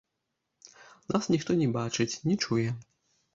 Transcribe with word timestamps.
Нас 1.13 1.27
ніхто 1.33 1.57
не 1.61 1.67
бачыць, 1.77 2.09
не 2.31 2.39
чуе. 2.43 2.67